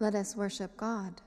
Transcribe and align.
Let 0.00 0.14
us 0.14 0.36
worship 0.36 0.76
God. 0.76 1.20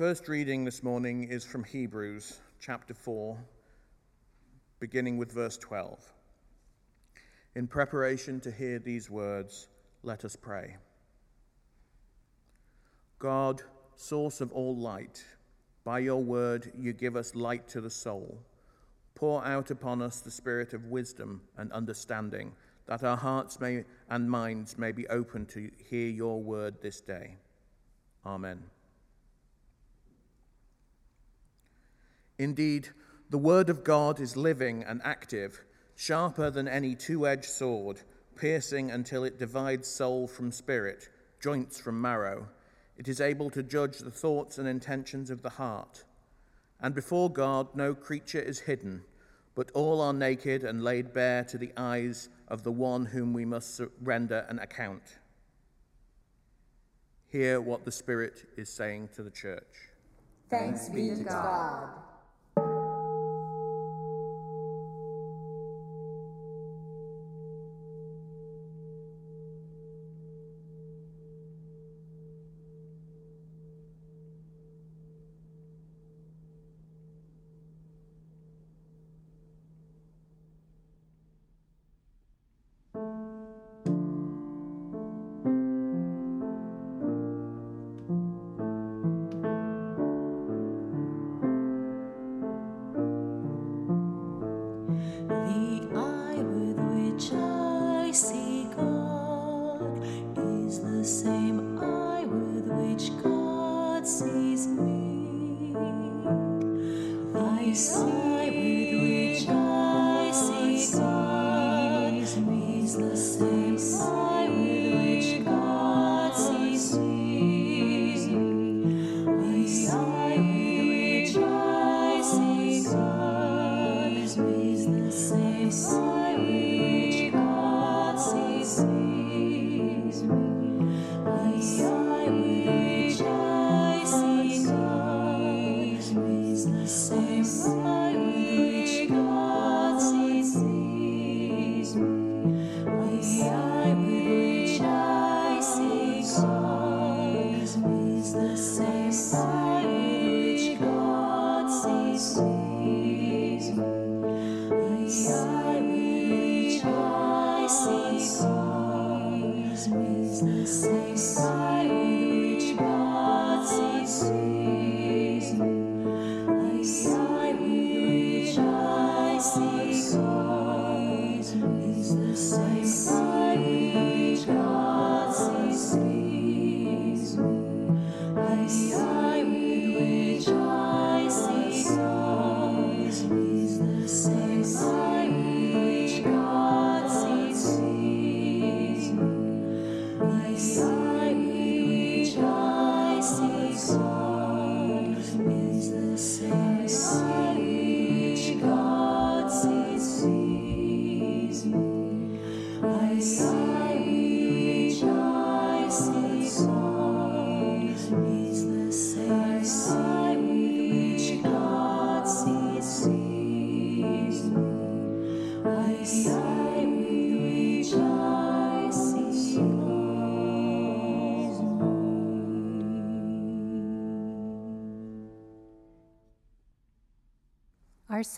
First 0.00 0.28
reading 0.28 0.64
this 0.64 0.82
morning 0.82 1.24
is 1.24 1.44
from 1.44 1.62
Hebrews 1.62 2.40
chapter 2.58 2.94
4, 2.94 3.36
beginning 4.78 5.18
with 5.18 5.30
verse 5.30 5.58
12. 5.58 6.02
In 7.54 7.66
preparation 7.66 8.40
to 8.40 8.50
hear 8.50 8.78
these 8.78 9.10
words, 9.10 9.68
let 10.02 10.24
us 10.24 10.36
pray. 10.36 10.76
God, 13.18 13.60
source 13.94 14.40
of 14.40 14.52
all 14.52 14.74
light, 14.74 15.22
by 15.84 15.98
your 15.98 16.22
word 16.22 16.72
you 16.78 16.94
give 16.94 17.14
us 17.14 17.34
light 17.34 17.68
to 17.68 17.82
the 17.82 17.90
soul. 17.90 18.38
Pour 19.14 19.44
out 19.44 19.70
upon 19.70 20.00
us 20.00 20.20
the 20.20 20.30
spirit 20.30 20.72
of 20.72 20.86
wisdom 20.86 21.42
and 21.58 21.70
understanding, 21.72 22.52
that 22.86 23.04
our 23.04 23.18
hearts 23.18 23.60
may, 23.60 23.84
and 24.08 24.30
minds 24.30 24.78
may 24.78 24.92
be 24.92 25.06
open 25.08 25.44
to 25.44 25.70
hear 25.90 26.08
your 26.08 26.42
word 26.42 26.80
this 26.80 27.02
day. 27.02 27.34
Amen. 28.24 28.62
Indeed, 32.40 32.88
the 33.28 33.36
Word 33.36 33.68
of 33.68 33.84
God 33.84 34.18
is 34.18 34.34
living 34.34 34.82
and 34.82 35.02
active, 35.04 35.62
sharper 35.94 36.50
than 36.50 36.68
any 36.68 36.94
two 36.94 37.26
edged 37.26 37.44
sword, 37.44 38.00
piercing 38.34 38.90
until 38.90 39.24
it 39.24 39.38
divides 39.38 39.86
soul 39.86 40.26
from 40.26 40.50
spirit, 40.50 41.10
joints 41.38 41.78
from 41.78 42.00
marrow. 42.00 42.48
It 42.96 43.08
is 43.08 43.20
able 43.20 43.50
to 43.50 43.62
judge 43.62 43.98
the 43.98 44.10
thoughts 44.10 44.56
and 44.56 44.66
intentions 44.66 45.28
of 45.28 45.42
the 45.42 45.50
heart. 45.50 46.04
And 46.80 46.94
before 46.94 47.30
God, 47.30 47.74
no 47.74 47.94
creature 47.94 48.40
is 48.40 48.60
hidden, 48.60 49.02
but 49.54 49.70
all 49.72 50.00
are 50.00 50.14
naked 50.14 50.64
and 50.64 50.82
laid 50.82 51.12
bare 51.12 51.44
to 51.44 51.58
the 51.58 51.72
eyes 51.76 52.30
of 52.48 52.62
the 52.62 52.72
one 52.72 53.04
whom 53.04 53.34
we 53.34 53.44
must 53.44 53.82
render 54.00 54.46
an 54.48 54.60
account. 54.60 55.18
Hear 57.26 57.60
what 57.60 57.84
the 57.84 57.92
Spirit 57.92 58.48
is 58.56 58.70
saying 58.70 59.10
to 59.14 59.22
the 59.22 59.30
church. 59.30 59.90
Thanks 60.48 60.88
be 60.88 61.10
to 61.10 61.22
God. 61.22 61.90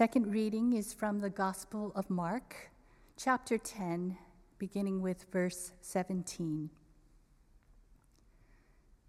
Second 0.02 0.32
reading 0.32 0.72
is 0.72 0.92
from 0.92 1.20
the 1.20 1.30
Gospel 1.30 1.92
of 1.94 2.10
Mark, 2.10 2.72
chapter 3.16 3.56
10, 3.56 4.18
beginning 4.58 5.00
with 5.00 5.26
verse 5.30 5.70
17. 5.80 6.68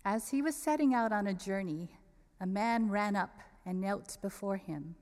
As 0.05 0.29
he 0.29 0.43
was 0.43 0.55
setting 0.55 0.93
out 0.93 1.11
on 1.11 1.25
a 1.25 1.33
journey, 1.33 1.97
a 2.39 2.45
man 2.45 2.91
ran 2.91 3.15
up 3.15 3.39
and 3.65 3.81
knelt 3.81 4.19
before 4.21 4.57
him 4.57 4.93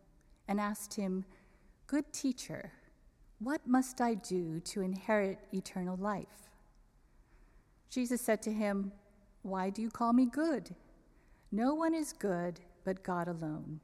and 0.47 0.61
asked 0.61 0.93
him, 0.93 1.25
Good 1.87 2.13
teacher, 2.13 2.71
what 3.39 3.67
must 3.67 3.99
I 3.99 4.13
do 4.13 4.61
to 4.61 4.79
inherit 4.79 5.39
eternal 5.53 5.97
life? 5.97 6.47
Jesus 7.89 8.21
said 8.21 8.41
to 8.43 8.53
him, 8.53 8.93
Why 9.41 9.69
do 9.69 9.81
you 9.81 9.89
call 9.89 10.13
me 10.13 10.25
good? 10.25 10.73
No 11.51 11.73
one 11.75 11.93
is 11.93 12.13
good 12.13 12.61
but 12.85 13.03
God 13.03 13.27
alone. 13.27 13.81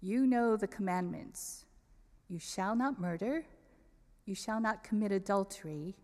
You 0.00 0.26
know 0.26 0.56
the 0.56 0.66
commandments 0.66 1.64
you 2.28 2.38
shall 2.38 2.74
not 2.74 3.00
murder, 3.00 3.44
you 4.24 4.34
shall 4.34 4.60
not 4.60 4.82
commit 4.82 5.12
adultery, 5.12 5.96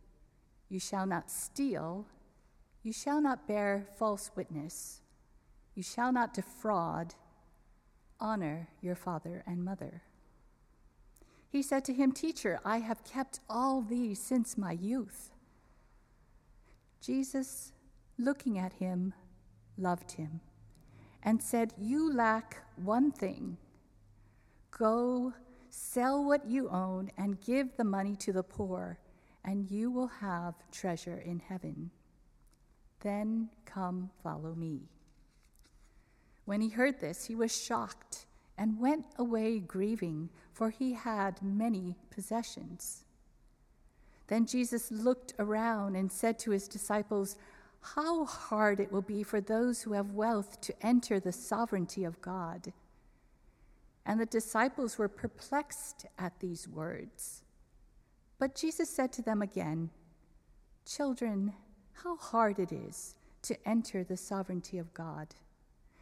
you 0.68 0.78
shall 0.78 1.04
not 1.04 1.30
steal, 1.30 2.06
you 2.82 2.92
shall 2.92 3.20
not 3.20 3.48
bear 3.48 3.88
false 3.96 4.30
witness, 4.36 5.00
you 5.74 5.82
shall 5.82 6.12
not 6.12 6.32
defraud, 6.32 7.14
honor 8.20 8.68
your 8.80 8.94
father 8.94 9.42
and 9.46 9.64
mother. 9.64 10.02
He 11.48 11.60
said 11.60 11.84
to 11.86 11.92
him, 11.92 12.12
Teacher, 12.12 12.60
I 12.64 12.78
have 12.78 13.04
kept 13.04 13.40
all 13.50 13.82
these 13.82 14.20
since 14.20 14.56
my 14.56 14.72
youth. 14.72 15.30
Jesus, 17.00 17.72
looking 18.16 18.58
at 18.58 18.74
him, 18.74 19.12
loved 19.76 20.12
him 20.12 20.40
and 21.22 21.42
said, 21.42 21.74
You 21.78 22.12
lack 22.12 22.64
one 22.76 23.10
thing. 23.10 23.58
Go, 24.72 25.32
sell 25.70 26.24
what 26.24 26.46
you 26.46 26.68
own, 26.68 27.10
and 27.16 27.40
give 27.40 27.76
the 27.76 27.84
money 27.84 28.16
to 28.16 28.32
the 28.32 28.42
poor, 28.42 28.98
and 29.44 29.70
you 29.70 29.90
will 29.90 30.08
have 30.08 30.54
treasure 30.72 31.22
in 31.24 31.38
heaven. 31.38 31.90
Then 33.00 33.50
come 33.64 34.10
follow 34.22 34.54
me. 34.54 34.88
When 36.44 36.60
he 36.60 36.70
heard 36.70 37.00
this, 37.00 37.26
he 37.26 37.34
was 37.34 37.56
shocked 37.56 38.26
and 38.58 38.80
went 38.80 39.06
away 39.18 39.58
grieving, 39.58 40.30
for 40.52 40.70
he 40.70 40.94
had 40.94 41.42
many 41.42 41.96
possessions. 42.10 43.04
Then 44.28 44.46
Jesus 44.46 44.90
looked 44.90 45.34
around 45.38 45.96
and 45.96 46.10
said 46.10 46.38
to 46.40 46.50
his 46.50 46.68
disciples, 46.68 47.36
How 47.80 48.24
hard 48.24 48.80
it 48.80 48.90
will 48.90 49.02
be 49.02 49.22
for 49.22 49.40
those 49.40 49.82
who 49.82 49.92
have 49.92 50.12
wealth 50.12 50.60
to 50.62 50.74
enter 50.80 51.20
the 51.20 51.32
sovereignty 51.32 52.04
of 52.04 52.20
God. 52.22 52.72
And 54.04 54.20
the 54.20 54.26
disciples 54.26 54.98
were 54.98 55.08
perplexed 55.08 56.06
at 56.18 56.40
these 56.40 56.68
words. 56.68 57.42
But 58.38 58.56
Jesus 58.56 58.90
said 58.90 59.12
to 59.12 59.22
them 59.22 59.42
again, 59.42 59.90
Children, 60.84 61.52
how 61.92 62.16
hard 62.16 62.58
it 62.58 62.72
is 62.72 63.14
to 63.42 63.68
enter 63.68 64.02
the 64.02 64.16
sovereignty 64.16 64.78
of 64.78 64.92
God. 64.94 65.28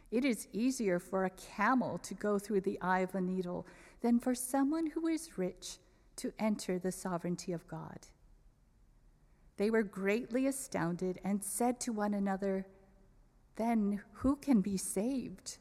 It 0.09 0.25
is 0.25 0.47
easier 0.51 0.99
for 0.99 1.25
a 1.25 1.29
camel 1.29 1.97
to 1.99 2.13
go 2.13 2.37
through 2.37 2.61
the 2.61 2.79
eye 2.81 2.99
of 2.99 3.15
a 3.15 3.21
needle 3.21 3.65
than 4.01 4.19
for 4.19 4.35
someone 4.35 4.87
who 4.87 5.07
is 5.07 5.37
rich 5.37 5.77
to 6.17 6.33
enter 6.37 6.77
the 6.77 6.91
sovereignty 6.91 7.53
of 7.53 7.67
God. 7.67 8.07
They 9.57 9.69
were 9.69 9.83
greatly 9.83 10.47
astounded 10.47 11.19
and 11.23 11.43
said 11.43 11.79
to 11.81 11.93
one 11.93 12.13
another, 12.13 12.65
Then 13.55 14.01
who 14.13 14.35
can 14.35 14.61
be 14.61 14.75
saved? 14.75 15.57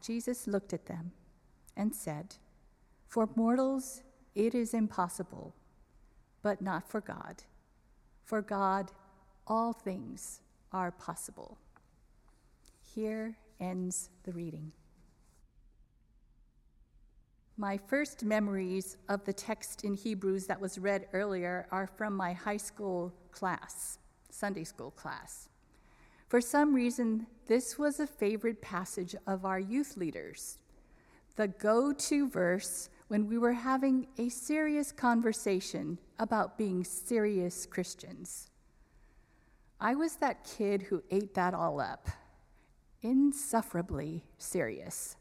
Jesus 0.00 0.46
looked 0.46 0.72
at 0.72 0.86
them 0.86 1.12
and 1.76 1.94
said, 1.94 2.36
For 3.06 3.28
mortals 3.34 4.02
it 4.34 4.54
is 4.54 4.74
impossible, 4.74 5.54
but 6.42 6.62
not 6.62 6.88
for 6.88 7.00
God. 7.00 7.42
For 8.24 8.42
God, 8.42 8.92
all 9.46 9.72
things 9.72 10.40
are 10.72 10.90
possible. 10.90 11.58
Here 12.94 13.36
ends 13.58 14.10
the 14.24 14.32
reading. 14.32 14.72
My 17.56 17.76
first 17.76 18.24
memories 18.24 18.96
of 19.08 19.24
the 19.24 19.34
text 19.34 19.84
in 19.84 19.92
Hebrews 19.92 20.46
that 20.46 20.60
was 20.60 20.78
read 20.78 21.08
earlier 21.12 21.66
are 21.70 21.86
from 21.86 22.16
my 22.16 22.32
high 22.32 22.56
school 22.56 23.12
class, 23.32 23.98
Sunday 24.30 24.64
school 24.64 24.92
class. 24.92 25.48
For 26.30 26.40
some 26.40 26.72
reason, 26.72 27.26
this 27.48 27.76
was 27.76 27.98
a 27.98 28.06
favorite 28.06 28.62
passage 28.62 29.16
of 29.26 29.44
our 29.44 29.58
youth 29.58 29.96
leaders, 29.96 30.58
the 31.34 31.48
go 31.48 31.92
to 31.92 32.28
verse 32.28 32.88
when 33.08 33.26
we 33.26 33.36
were 33.36 33.52
having 33.52 34.06
a 34.16 34.28
serious 34.28 34.92
conversation 34.92 35.98
about 36.20 36.56
being 36.56 36.84
serious 36.84 37.66
Christians. 37.66 38.48
I 39.80 39.96
was 39.96 40.16
that 40.16 40.44
kid 40.44 40.82
who 40.82 41.02
ate 41.10 41.34
that 41.34 41.52
all 41.52 41.80
up, 41.80 42.08
insufferably 43.02 44.22
serious. 44.38 45.16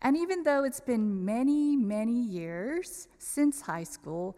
And 0.00 0.16
even 0.16 0.42
though 0.42 0.64
it's 0.64 0.80
been 0.80 1.24
many, 1.24 1.76
many 1.76 2.20
years 2.20 3.06
since 3.16 3.60
high 3.60 3.84
school, 3.84 4.36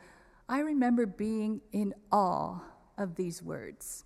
I 0.50 0.58
remember 0.58 1.06
being 1.06 1.62
in 1.72 1.94
awe 2.12 2.58
of 2.98 3.14
these 3.14 3.42
words. 3.42 4.04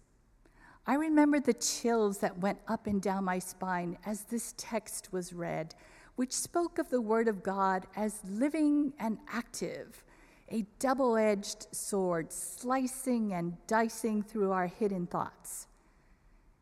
I 0.89 0.95
remember 0.95 1.39
the 1.39 1.53
chills 1.53 2.17
that 2.19 2.39
went 2.39 2.61
up 2.67 2.87
and 2.87 3.03
down 3.03 3.25
my 3.25 3.39
spine 3.41 3.99
as 4.07 4.23
this 4.23 4.55
text 4.57 5.13
was 5.13 5.35
read, 5.35 5.75
which 6.17 6.33
spoke 6.33 6.79
of 6.79 6.89
the 6.89 7.03
Word 7.03 7.29
of 7.29 7.43
God 7.43 7.87
as 7.95 8.21
living 8.27 8.95
and 8.99 9.19
active, 9.31 10.03
a 10.51 10.65
double 10.79 11.19
edged 11.19 11.67
sword 11.73 12.33
slicing 12.33 13.35
and 13.35 13.55
dicing 13.67 14.23
through 14.23 14.51
our 14.51 14.67
hidden 14.67 15.07
thoughts, 15.07 15.67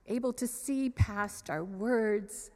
able 0.08 0.32
to 0.32 0.48
see 0.48 0.90
past 0.90 1.48
our 1.48 1.62
words, 1.62 2.50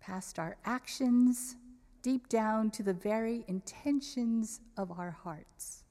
past 0.00 0.38
our 0.38 0.56
actions, 0.64 1.56
deep 2.00 2.26
down 2.30 2.70
to 2.70 2.82
the 2.82 2.94
very 2.94 3.44
intentions 3.48 4.62
of 4.78 4.90
our 4.98 5.10
hearts. 5.10 5.84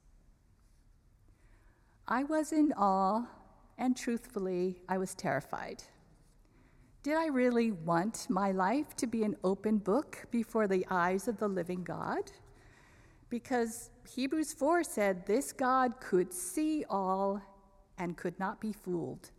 I 2.08 2.24
was 2.24 2.50
in 2.50 2.72
awe 2.76 3.26
and 3.78 3.96
truthfully, 3.96 4.80
I 4.88 4.98
was 4.98 5.14
terrified. 5.14 5.82
Did 7.02 7.16
I 7.16 7.26
really 7.26 7.70
want 7.70 8.26
my 8.28 8.50
life 8.50 8.96
to 8.96 9.06
be 9.06 9.22
an 9.22 9.36
open 9.44 9.78
book 9.78 10.26
before 10.30 10.66
the 10.66 10.86
eyes 10.90 11.28
of 11.28 11.38
the 11.38 11.48
living 11.48 11.84
God? 11.84 12.32
Because 13.28 13.90
Hebrews 14.08 14.52
4 14.52 14.82
said 14.82 15.26
this 15.26 15.52
God 15.52 16.00
could 16.00 16.32
see 16.32 16.84
all 16.90 17.40
and 17.98 18.16
could 18.16 18.38
not 18.38 18.60
be 18.60 18.72
fooled. 18.72 19.30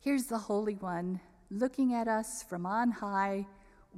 Here's 0.00 0.26
the 0.26 0.38
Holy 0.38 0.74
One 0.74 1.20
looking 1.50 1.94
at 1.94 2.08
us 2.08 2.42
from 2.42 2.64
on 2.64 2.90
high 2.90 3.46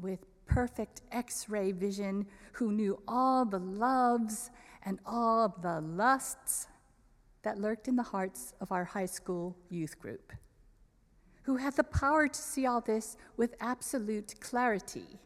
with 0.01 0.21
perfect 0.47 1.03
x 1.13 1.49
ray 1.49 1.73
vision, 1.73 2.27
who 2.53 2.73
knew 2.73 3.01
all 3.09 3.45
the 3.45 3.59
loves 3.59 4.51
and 4.85 4.99
all 5.07 5.55
the 5.63 5.81
lusts 5.81 6.67
that 7.45 7.61
lurked 7.61 7.89
in 7.89 7.97
the 7.97 8.03
hearts 8.03 8.53
of 8.61 8.73
our 8.73 8.85
high 8.85 9.07
school 9.07 9.57
youth 9.71 9.99
group, 10.01 10.33
who 11.45 11.57
had 11.57 11.77
the 11.77 11.85
power 11.85 12.27
to 12.27 12.41
see 12.41 12.67
all 12.67 12.81
this 12.81 13.17
with 13.37 13.55
absolute 13.61 14.35
clarity. 14.41 15.21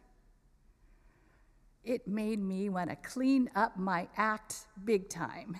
It 1.85 2.07
made 2.07 2.41
me 2.41 2.69
want 2.69 2.91
to 2.91 2.97
clean 2.97 3.49
up 3.55 3.79
my 3.79 4.09
act 4.17 4.67
big 4.85 5.09
time. 5.09 5.57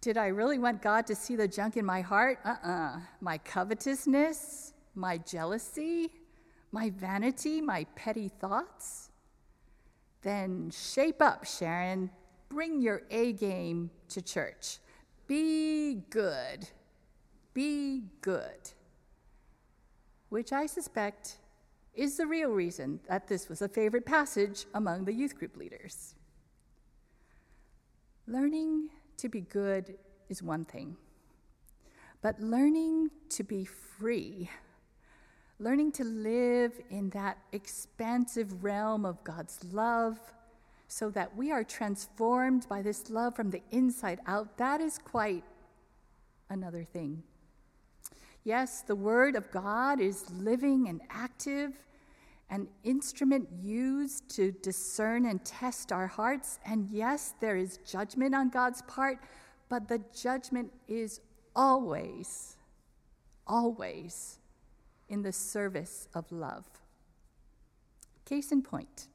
Did 0.00 0.18
I 0.18 0.26
really 0.26 0.58
want 0.58 0.82
God 0.82 1.06
to 1.06 1.14
see 1.14 1.34
the 1.34 1.48
junk 1.48 1.76
in 1.76 1.84
my 1.84 2.00
heart? 2.00 2.38
Uh 2.44 2.56
uh-uh. 2.62 2.68
uh 2.68 3.00
My 3.20 3.38
covetousness, 3.38 4.72
my 4.94 5.18
jealousy, 5.18 6.12
my 6.72 6.90
vanity, 6.90 7.60
my 7.60 7.86
petty 7.96 8.28
thoughts? 8.28 9.10
Then 10.22 10.70
shape 10.70 11.22
up, 11.22 11.44
Sharon. 11.44 12.10
Bring 12.48 12.80
your 12.80 13.02
A 13.10 13.32
game 13.32 13.90
to 14.10 14.20
church. 14.20 14.78
Be 15.26 16.02
good. 16.10 16.68
Be 17.54 18.04
good. 18.20 18.70
Which 20.28 20.52
I 20.52 20.66
suspect 20.66 21.38
is 21.94 22.16
the 22.16 22.26
real 22.26 22.50
reason 22.50 23.00
that 23.08 23.26
this 23.26 23.48
was 23.48 23.62
a 23.62 23.68
favorite 23.68 24.04
passage 24.04 24.66
among 24.74 25.04
the 25.04 25.12
youth 25.12 25.38
group 25.38 25.56
leaders. 25.56 26.14
Learning 28.26 28.90
to 29.16 29.28
be 29.28 29.40
good 29.40 29.94
is 30.28 30.42
one 30.42 30.64
thing, 30.64 30.96
but 32.20 32.40
learning 32.40 33.10
to 33.30 33.44
be 33.44 33.64
free, 33.64 34.50
learning 35.58 35.92
to 35.92 36.04
live 36.04 36.72
in 36.90 37.08
that 37.10 37.38
expansive 37.52 38.62
realm 38.62 39.06
of 39.06 39.22
God's 39.24 39.64
love, 39.72 40.18
so 40.88 41.10
that 41.10 41.36
we 41.36 41.50
are 41.50 41.64
transformed 41.64 42.68
by 42.68 42.82
this 42.82 43.10
love 43.10 43.34
from 43.34 43.50
the 43.50 43.62
inside 43.70 44.20
out, 44.26 44.56
that 44.58 44.80
is 44.80 44.98
quite 44.98 45.44
another 46.48 46.84
thing. 46.84 47.22
Yes, 48.44 48.82
the 48.82 48.94
Word 48.94 49.34
of 49.34 49.50
God 49.50 50.00
is 50.00 50.30
living 50.30 50.88
and 50.88 51.00
active, 51.10 51.72
an 52.48 52.68
instrument 52.84 53.48
used 53.60 54.28
to 54.36 54.52
discern 54.52 55.26
and 55.26 55.44
test 55.44 55.90
our 55.90 56.06
hearts. 56.06 56.60
And 56.64 56.88
yes, 56.92 57.34
there 57.40 57.56
is 57.56 57.78
judgment 57.78 58.36
on 58.36 58.50
God's 58.50 58.82
part, 58.82 59.18
but 59.68 59.88
the 59.88 60.00
judgment 60.14 60.72
is 60.86 61.20
always, 61.56 62.56
always 63.48 64.38
in 65.08 65.22
the 65.22 65.32
service 65.32 66.06
of 66.14 66.30
love. 66.30 66.66
Case 68.24 68.52
in 68.52 68.62
point 68.62 69.08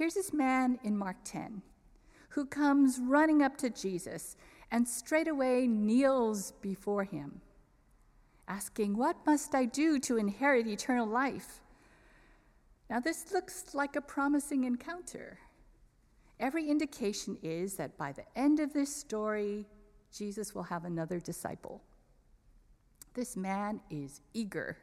here's 0.00 0.14
this 0.14 0.32
man 0.32 0.78
in 0.82 0.96
Mark 0.96 1.16
10 1.24 1.60
who 2.30 2.46
comes 2.46 2.98
running 2.98 3.42
up 3.42 3.58
to 3.58 3.68
Jesus 3.68 4.34
and 4.70 4.88
straightway 4.88 5.66
kneels 5.66 6.52
before 6.62 7.04
him, 7.04 7.42
asking, 8.48 8.96
What 8.96 9.16
must 9.26 9.54
I 9.54 9.66
do 9.66 9.98
to 9.98 10.16
inherit 10.16 10.66
eternal 10.66 11.06
life? 11.06 11.60
Now, 12.88 12.98
this 12.98 13.30
looks 13.30 13.74
like 13.74 13.94
a 13.94 14.00
promising 14.00 14.64
encounter. 14.64 15.38
Every 16.38 16.70
indication 16.70 17.36
is 17.42 17.74
that 17.74 17.98
by 17.98 18.12
the 18.12 18.24
end 18.34 18.58
of 18.58 18.72
this 18.72 18.96
story, 18.96 19.66
Jesus 20.16 20.54
will 20.54 20.62
have 20.62 20.86
another 20.86 21.20
disciple. 21.20 21.82
This 23.12 23.36
man 23.36 23.82
is 23.90 24.22
eager, 24.32 24.78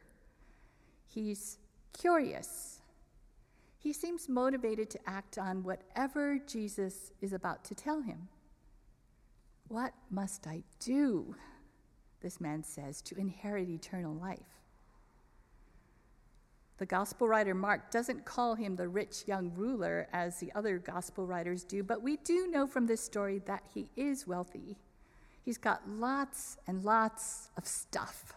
he's 1.08 1.58
curious. 1.92 2.77
He 3.78 3.92
seems 3.92 4.28
motivated 4.28 4.90
to 4.90 4.98
act 5.06 5.38
on 5.38 5.62
whatever 5.62 6.38
Jesus 6.46 7.12
is 7.20 7.32
about 7.32 7.64
to 7.64 7.74
tell 7.74 8.00
him. 8.00 8.28
What 9.68 9.92
must 10.10 10.46
I 10.46 10.62
do? 10.80 11.36
This 12.20 12.40
man 12.40 12.64
says, 12.64 13.00
to 13.02 13.16
inherit 13.16 13.68
eternal 13.68 14.14
life. 14.14 14.58
The 16.78 16.86
gospel 16.86 17.28
writer 17.28 17.54
Mark 17.54 17.90
doesn't 17.90 18.24
call 18.24 18.54
him 18.54 18.76
the 18.76 18.88
rich 18.88 19.24
young 19.26 19.52
ruler 19.54 20.08
as 20.12 20.38
the 20.38 20.52
other 20.54 20.78
gospel 20.78 21.26
writers 21.26 21.64
do, 21.64 21.82
but 21.82 22.02
we 22.02 22.16
do 22.18 22.46
know 22.48 22.66
from 22.66 22.86
this 22.86 23.00
story 23.00 23.40
that 23.46 23.64
he 23.74 23.90
is 23.96 24.26
wealthy. 24.26 24.78
He's 25.44 25.58
got 25.58 25.88
lots 25.88 26.56
and 26.66 26.84
lots 26.84 27.50
of 27.56 27.66
stuff. 27.66 28.34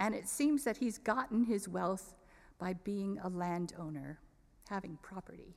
And 0.00 0.14
it 0.14 0.28
seems 0.28 0.64
that 0.64 0.78
he's 0.78 0.98
gotten 0.98 1.44
his 1.44 1.68
wealth 1.68 2.14
by 2.58 2.72
being 2.72 3.18
a 3.22 3.28
landowner, 3.28 4.18
having 4.68 4.98
property. 5.02 5.56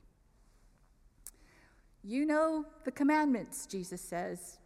You 2.02 2.26
know 2.26 2.64
the 2.84 2.90
commandments, 2.90 3.66
Jesus 3.66 4.00
says. 4.00 4.58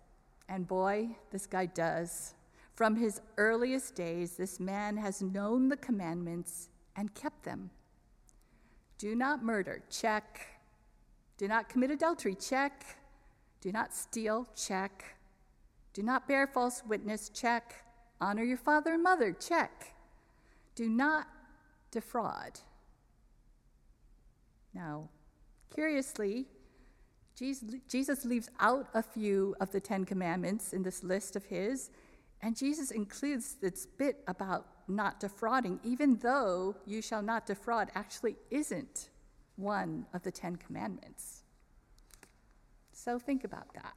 And 0.48 0.66
boy, 0.66 1.16
this 1.30 1.46
guy 1.46 1.66
does. 1.66 2.34
From 2.74 2.96
his 2.96 3.20
earliest 3.36 3.94
days, 3.94 4.36
this 4.36 4.60
man 4.60 4.96
has 4.96 5.22
known 5.22 5.68
the 5.68 5.76
commandments 5.76 6.68
and 6.94 7.14
kept 7.14 7.44
them. 7.44 7.70
Do 8.98 9.14
not 9.14 9.42
murder, 9.42 9.82
check. 9.90 10.40
Do 11.36 11.48
not 11.48 11.68
commit 11.68 11.90
adultery, 11.90 12.34
check. 12.34 12.84
Do 13.60 13.72
not 13.72 13.92
steal, 13.92 14.46
check. 14.56 15.04
Do 15.92 16.02
not 16.02 16.28
bear 16.28 16.46
false 16.46 16.82
witness, 16.86 17.28
check. 17.28 17.74
Honor 18.20 18.44
your 18.44 18.56
father 18.56 18.94
and 18.94 19.02
mother, 19.02 19.32
check. 19.32 19.94
Do 20.74 20.88
not 20.88 21.26
defraud. 21.90 22.60
Now, 24.76 25.08
curiously, 25.74 26.44
Jesus 27.34 28.26
leaves 28.26 28.50
out 28.60 28.88
a 28.92 29.02
few 29.02 29.56
of 29.58 29.72
the 29.72 29.80
Ten 29.80 30.04
Commandments 30.04 30.74
in 30.74 30.82
this 30.82 31.02
list 31.02 31.34
of 31.34 31.44
his, 31.46 31.88
and 32.42 32.54
Jesus 32.54 32.90
includes 32.90 33.54
this 33.54 33.86
bit 33.86 34.22
about 34.28 34.66
not 34.86 35.18
defrauding, 35.18 35.80
even 35.82 36.16
though 36.18 36.76
you 36.84 37.00
shall 37.00 37.22
not 37.22 37.46
defraud 37.46 37.90
actually 37.94 38.36
isn't 38.50 39.08
one 39.56 40.04
of 40.12 40.22
the 40.22 40.30
Ten 40.30 40.56
Commandments. 40.56 41.42
So 42.92 43.18
think 43.18 43.44
about 43.44 43.72
that. 43.72 43.94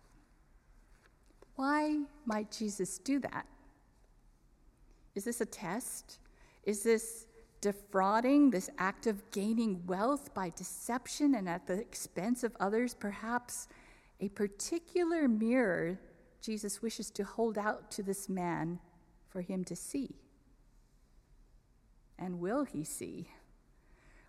Why 1.56 2.04
might 2.26 2.52
Jesus 2.52 3.00
do 3.00 3.20
that? 3.20 3.46
Is 5.14 5.26
this 5.26 5.42
a 5.42 5.46
test? 5.46 6.20
Is 6.64 6.84
this 6.84 7.26
defrauding, 7.62 8.52
this 8.52 8.70
act 8.78 9.08
of 9.08 9.30
gaining 9.32 9.86
wealth 9.86 10.34
by 10.34 10.50
deception 10.50 11.36
and 11.36 11.50
at 11.50 11.68
the 11.68 11.80
expense 11.80 12.44
of 12.44 12.56
others, 12.60 12.94
perhaps 12.94 13.68
a 14.20 14.30
particular 14.30 15.28
mirror 15.28 16.00
Jesus 16.42 16.82
wishes 16.82 17.10
to 17.12 17.24
hold 17.24 17.58
out 17.58 17.92
to 17.92 18.04
this 18.04 18.30
man 18.30 18.80
for 19.28 19.42
him 19.42 19.64
to 19.66 19.76
see. 19.76 20.16
And 22.18 22.40
will 22.40 22.64
he 22.64 22.84
see? 22.84 23.30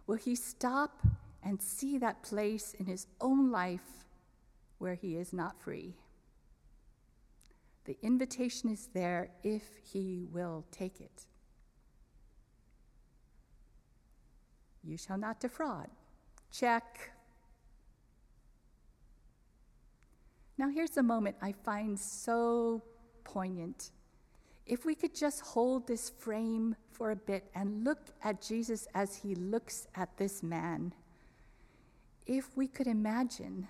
Will 0.06 0.16
he 0.16 0.34
stop 0.34 1.06
and 1.42 1.60
see 1.60 1.98
that 1.98 2.22
place 2.22 2.74
in 2.78 2.86
his 2.86 3.06
own 3.20 3.50
life 3.50 4.04
where 4.78 4.94
he 4.94 5.16
is 5.16 5.32
not 5.32 5.60
free? 5.60 5.96
The 7.84 7.96
invitation 8.02 8.70
is 8.70 8.88
there 8.92 9.30
if 9.42 9.62
he 9.82 10.26
will 10.30 10.64
take 10.70 11.00
it. 11.00 11.26
You 14.82 14.96
shall 14.96 15.18
not 15.18 15.40
defraud. 15.40 15.88
Check. 16.52 17.12
Now, 20.58 20.68
here's 20.68 20.96
a 20.96 21.02
moment 21.02 21.36
I 21.40 21.52
find 21.52 21.98
so 21.98 22.82
poignant. 23.24 23.90
If 24.66 24.84
we 24.84 24.94
could 24.94 25.14
just 25.14 25.40
hold 25.40 25.86
this 25.86 26.10
frame 26.10 26.76
for 26.92 27.10
a 27.10 27.16
bit 27.16 27.50
and 27.54 27.84
look 27.84 28.08
at 28.22 28.42
Jesus 28.42 28.86
as 28.94 29.16
he 29.16 29.34
looks 29.34 29.88
at 29.94 30.16
this 30.16 30.42
man, 30.42 30.92
if 32.26 32.56
we 32.56 32.68
could 32.68 32.86
imagine 32.86 33.66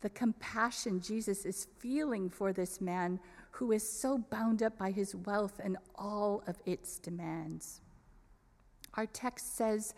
the 0.00 0.10
compassion 0.10 1.00
Jesus 1.00 1.44
is 1.44 1.66
feeling 1.78 2.30
for 2.30 2.52
this 2.52 2.80
man 2.80 3.18
who 3.50 3.72
is 3.72 4.00
so 4.00 4.18
bound 4.18 4.62
up 4.62 4.78
by 4.78 4.92
his 4.92 5.14
wealth 5.14 5.60
and 5.62 5.76
all 5.96 6.44
of 6.46 6.56
its 6.64 6.98
demands. 6.98 7.80
Our 8.94 9.06
text 9.06 9.56
says 9.56 9.94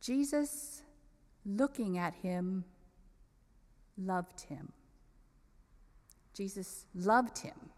Jesus, 0.00 0.82
looking 1.44 1.98
at 1.98 2.14
him, 2.14 2.64
loved 3.96 4.42
him. 4.42 4.72
Jesus 6.34 6.86
loved 6.94 7.38
him. 7.38 7.70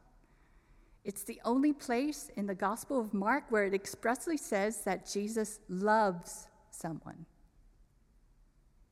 It's 1.04 1.22
the 1.22 1.40
only 1.44 1.72
place 1.72 2.30
in 2.36 2.46
the 2.46 2.54
Gospel 2.54 3.00
of 3.00 3.14
Mark 3.14 3.44
where 3.50 3.64
it 3.64 3.72
expressly 3.72 4.36
says 4.36 4.84
that 4.84 5.10
Jesus 5.10 5.60
loves 5.68 6.46
someone. 6.70 7.24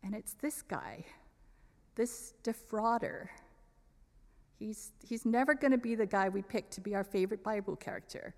And 0.03 0.15
it's 0.15 0.33
this 0.35 0.63
guy, 0.63 1.05
this 1.97 2.33
defrauder. 2.43 3.29
He's, 4.59 4.93
he's 5.07 5.27
never 5.27 5.55
going 5.55 5.73
to 5.73 5.79
be 5.79 5.95
the 5.95 6.07
guy 6.07 6.29
we 6.29 6.43
pick 6.43 6.71
to 6.71 6.81
be 6.81 6.95
our 6.95 7.05
favorite 7.05 7.45
Bible 7.45 7.77
character. 7.77 8.35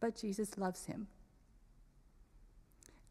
But 0.00 0.16
Jesus 0.16 0.58
loves 0.58 0.84
him. 0.86 1.06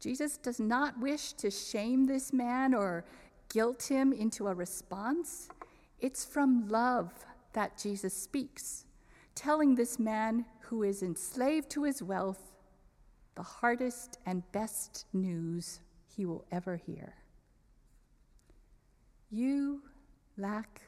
Jesus 0.02 0.36
does 0.36 0.58
not 0.58 0.98
wish 0.98 1.32
to 1.34 1.48
shame 1.48 2.06
this 2.06 2.32
man 2.32 2.74
or 2.74 3.04
guilt 3.48 3.84
him 3.84 4.12
into 4.12 4.48
a 4.48 4.54
response. 4.54 5.48
It's 6.00 6.24
from 6.24 6.68
love 6.68 7.12
that 7.52 7.78
Jesus 7.78 8.12
speaks, 8.12 8.84
telling 9.36 9.76
this 9.76 10.00
man 10.00 10.44
who 10.62 10.82
is 10.82 11.04
enslaved 11.04 11.70
to 11.70 11.84
his 11.84 12.02
wealth 12.02 12.50
the 13.36 13.44
hardest 13.44 14.18
and 14.26 14.42
best 14.50 15.06
news 15.12 15.78
he 16.16 16.26
will 16.26 16.44
ever 16.50 16.74
hear. 16.74 17.14
You 19.30 19.82
lack 20.36 20.80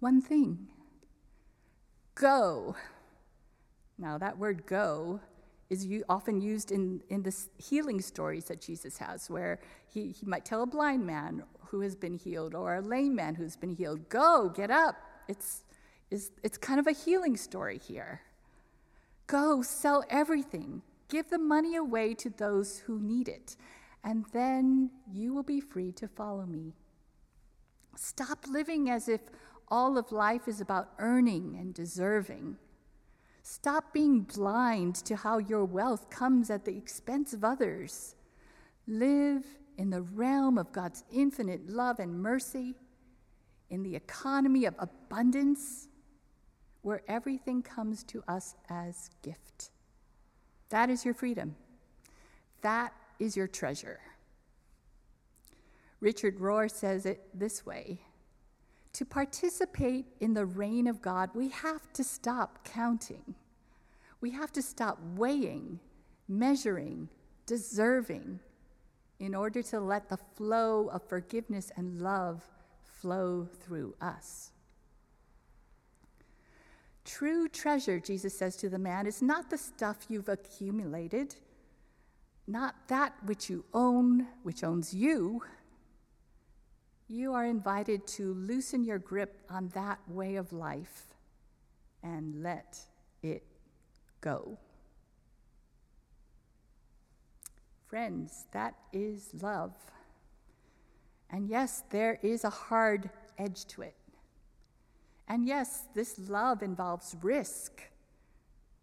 one 0.00 0.22
thing 0.22 0.68
go. 2.14 2.76
Now, 3.98 4.16
that 4.16 4.38
word 4.38 4.64
go 4.66 5.20
is 5.74 6.02
often 6.08 6.40
used 6.40 6.72
in, 6.72 7.02
in 7.08 7.22
the 7.22 7.34
healing 7.58 8.00
stories 8.00 8.44
that 8.46 8.60
Jesus 8.60 8.98
has, 8.98 9.28
where 9.28 9.60
he, 9.86 10.12
he 10.12 10.26
might 10.26 10.44
tell 10.44 10.62
a 10.62 10.66
blind 10.66 11.04
man 11.06 11.42
who 11.66 11.80
has 11.80 11.96
been 11.96 12.14
healed 12.14 12.54
or 12.54 12.76
a 12.76 12.80
lame 12.80 13.14
man 13.14 13.34
who's 13.34 13.56
been 13.56 13.74
healed, 13.74 14.08
Go, 14.08 14.52
get 14.54 14.70
up. 14.70 14.96
It's, 15.28 15.64
it's, 16.10 16.30
it's 16.42 16.58
kind 16.58 16.78
of 16.78 16.86
a 16.86 16.92
healing 16.92 17.36
story 17.36 17.78
here. 17.78 18.20
Go, 19.26 19.62
sell 19.62 20.04
everything, 20.10 20.82
give 21.08 21.30
the 21.30 21.38
money 21.38 21.76
away 21.76 22.14
to 22.14 22.30
those 22.30 22.78
who 22.80 23.00
need 23.00 23.28
it, 23.28 23.56
and 24.02 24.24
then 24.32 24.90
you 25.10 25.32
will 25.34 25.42
be 25.42 25.60
free 25.60 25.92
to 25.92 26.06
follow 26.06 26.46
me. 26.46 26.74
Stop 27.96 28.46
living 28.48 28.90
as 28.90 29.08
if 29.08 29.20
all 29.68 29.96
of 29.96 30.12
life 30.12 30.46
is 30.46 30.60
about 30.60 30.90
earning 30.98 31.56
and 31.58 31.72
deserving. 31.74 32.56
Stop 33.46 33.92
being 33.92 34.20
blind 34.20 34.94
to 34.94 35.16
how 35.16 35.36
your 35.36 35.66
wealth 35.66 36.08
comes 36.08 36.48
at 36.48 36.64
the 36.64 36.74
expense 36.74 37.34
of 37.34 37.44
others. 37.44 38.16
Live 38.86 39.44
in 39.76 39.90
the 39.90 40.00
realm 40.00 40.56
of 40.56 40.72
God's 40.72 41.04
infinite 41.12 41.68
love 41.68 41.98
and 41.98 42.22
mercy, 42.22 42.74
in 43.68 43.82
the 43.82 43.94
economy 43.94 44.64
of 44.64 44.74
abundance, 44.78 45.88
where 46.80 47.02
everything 47.06 47.62
comes 47.62 48.02
to 48.04 48.24
us 48.26 48.54
as 48.70 49.10
gift. 49.20 49.70
That 50.70 50.88
is 50.88 51.04
your 51.04 51.12
freedom. 51.14 51.54
That 52.62 52.94
is 53.18 53.36
your 53.36 53.46
treasure. 53.46 54.00
Richard 56.00 56.38
Rohr 56.38 56.70
says 56.70 57.04
it 57.04 57.20
this 57.34 57.66
way 57.66 58.00
To 58.94 59.04
participate 59.04 60.06
in 60.20 60.34
the 60.34 60.46
reign 60.46 60.86
of 60.86 61.02
God, 61.02 61.30
we 61.34 61.48
have 61.48 61.92
to 61.94 62.04
stop 62.04 62.64
counting. 62.64 63.34
We 64.20 64.30
have 64.30 64.52
to 64.52 64.62
stop 64.62 64.98
weighing, 65.16 65.80
measuring, 66.28 67.08
deserving, 67.44 68.38
in 69.18 69.34
order 69.34 69.62
to 69.62 69.80
let 69.80 70.08
the 70.08 70.16
flow 70.16 70.88
of 70.88 71.08
forgiveness 71.08 71.72
and 71.76 72.00
love 72.00 72.44
flow 72.82 73.48
through 73.60 73.94
us. 74.00 74.52
True 77.04 77.48
treasure, 77.48 77.98
Jesus 77.98 78.36
says 78.36 78.56
to 78.56 78.68
the 78.68 78.78
man, 78.78 79.06
is 79.06 79.20
not 79.20 79.50
the 79.50 79.58
stuff 79.58 80.06
you've 80.08 80.28
accumulated, 80.28 81.34
not 82.46 82.76
that 82.88 83.12
which 83.24 83.50
you 83.50 83.64
own, 83.74 84.28
which 84.42 84.62
owns 84.62 84.94
you. 84.94 85.42
You 87.08 87.34
are 87.34 87.44
invited 87.44 88.06
to 88.08 88.32
loosen 88.34 88.84
your 88.84 88.98
grip 88.98 89.42
on 89.50 89.68
that 89.74 89.98
way 90.08 90.36
of 90.36 90.52
life 90.52 91.04
and 92.02 92.42
let 92.42 92.78
it 93.22 93.42
go. 94.20 94.58
Friends, 97.86 98.46
that 98.52 98.74
is 98.92 99.30
love. 99.40 99.74
And 101.30 101.48
yes, 101.48 101.82
there 101.90 102.18
is 102.22 102.44
a 102.44 102.50
hard 102.50 103.10
edge 103.38 103.64
to 103.66 103.82
it. 103.82 103.94
And 105.28 105.46
yes, 105.46 105.84
this 105.94 106.18
love 106.28 106.62
involves 106.62 107.16
risk, 107.22 107.82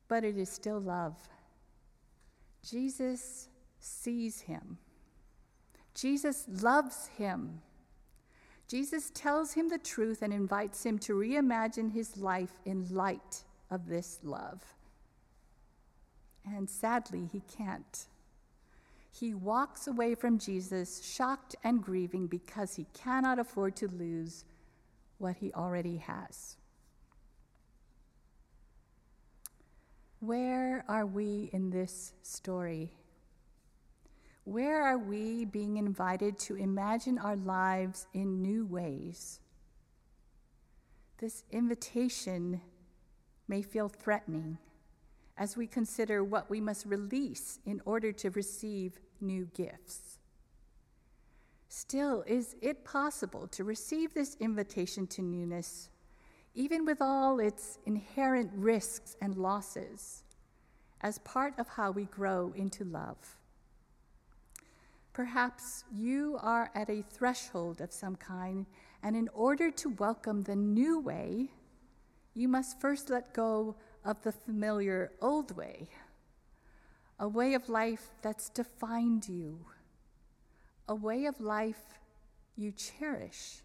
but 0.07 0.23
it 0.23 0.37
is 0.37 0.49
still 0.49 0.79
love. 0.79 1.15
Jesus 2.67 3.47
sees 3.79 4.41
him. 4.41 4.77
Jesus 5.93 6.45
loves 6.61 7.07
him. 7.17 7.61
Jesus 8.71 9.11
tells 9.13 9.51
him 9.51 9.67
the 9.67 9.77
truth 9.77 10.21
and 10.21 10.31
invites 10.31 10.85
him 10.85 10.97
to 10.99 11.13
reimagine 11.13 11.91
his 11.91 12.15
life 12.15 12.53
in 12.65 12.87
light 12.89 13.43
of 13.69 13.87
this 13.87 14.19
love. 14.23 14.63
And 16.45 16.69
sadly, 16.69 17.29
he 17.31 17.41
can't 17.41 18.05
he 19.11 19.33
walks 19.33 19.87
away 19.87 20.15
from 20.15 20.39
Jesus, 20.39 21.03
shocked 21.03 21.55
and 21.63 21.83
grieving 21.83 22.27
because 22.27 22.75
he 22.75 22.85
cannot 22.93 23.39
afford 23.39 23.75
to 23.77 23.87
lose 23.87 24.45
what 25.17 25.35
he 25.35 25.51
already 25.53 25.97
has. 25.97 26.55
Where 30.21 30.85
are 30.87 31.05
we 31.05 31.49
in 31.51 31.71
this 31.71 32.13
story? 32.23 32.93
Where 34.51 34.83
are 34.83 34.97
we 34.97 35.45
being 35.45 35.77
invited 35.77 36.37
to 36.39 36.57
imagine 36.57 37.17
our 37.17 37.37
lives 37.37 38.07
in 38.13 38.41
new 38.41 38.65
ways? 38.65 39.39
This 41.19 41.45
invitation 41.51 42.59
may 43.47 43.61
feel 43.61 43.87
threatening 43.87 44.57
as 45.37 45.55
we 45.55 45.67
consider 45.67 46.21
what 46.21 46.49
we 46.49 46.59
must 46.59 46.85
release 46.85 47.59
in 47.65 47.81
order 47.85 48.11
to 48.11 48.29
receive 48.31 48.99
new 49.21 49.45
gifts. 49.53 50.19
Still, 51.69 52.25
is 52.27 52.57
it 52.61 52.83
possible 52.83 53.47
to 53.47 53.63
receive 53.63 54.13
this 54.13 54.35
invitation 54.41 55.07
to 55.07 55.21
newness, 55.21 55.87
even 56.55 56.85
with 56.85 57.01
all 57.01 57.39
its 57.39 57.79
inherent 57.85 58.51
risks 58.53 59.15
and 59.21 59.37
losses, 59.37 60.25
as 60.99 61.19
part 61.19 61.57
of 61.57 61.69
how 61.69 61.91
we 61.91 62.03
grow 62.03 62.51
into 62.57 62.83
love? 62.83 63.37
Perhaps 65.13 65.83
you 65.93 66.37
are 66.41 66.71
at 66.73 66.89
a 66.89 67.03
threshold 67.03 67.81
of 67.81 67.91
some 67.91 68.15
kind, 68.15 68.65
and 69.03 69.15
in 69.15 69.27
order 69.33 69.69
to 69.69 69.89
welcome 69.89 70.43
the 70.43 70.55
new 70.55 70.99
way, 70.99 71.49
you 72.33 72.47
must 72.47 72.79
first 72.79 73.09
let 73.09 73.33
go 73.33 73.75
of 74.05 74.21
the 74.23 74.31
familiar 74.31 75.11
old 75.21 75.55
way, 75.57 75.89
a 77.19 77.27
way 77.27 77.53
of 77.53 77.67
life 77.67 78.11
that's 78.21 78.49
defined 78.49 79.27
you, 79.27 79.65
a 80.87 80.95
way 80.95 81.25
of 81.25 81.41
life 81.41 81.99
you 82.55 82.71
cherish. 82.71 83.61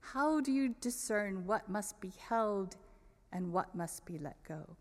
How 0.00 0.40
do 0.40 0.52
you 0.52 0.74
discern 0.80 1.46
what 1.46 1.70
must 1.70 2.00
be 2.00 2.12
held 2.28 2.76
and 3.32 3.52
what 3.52 3.74
must 3.74 4.04
be 4.04 4.18
let 4.18 4.42
go? 4.46 4.76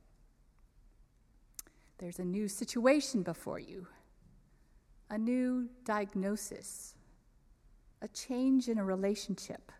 There's 1.99 2.19
a 2.19 2.25
new 2.25 2.47
situation 2.47 3.23
before 3.23 3.59
you, 3.59 3.87
a 5.09 5.17
new 5.17 5.69
diagnosis, 5.83 6.95
a 8.01 8.07
change 8.07 8.67
in 8.67 8.77
a 8.77 8.83
relationship, 8.83 9.71